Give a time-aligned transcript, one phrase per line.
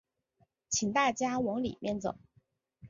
[0.67, 2.17] 请大家往里面走